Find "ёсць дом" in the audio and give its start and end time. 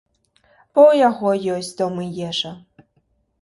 1.59-2.01